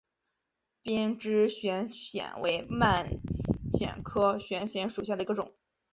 [0.81, 3.21] 鞭枝悬藓为蔓
[3.71, 5.53] 藓科悬藓属下的一个种。